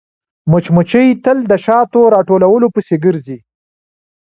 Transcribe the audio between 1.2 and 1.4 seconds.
تل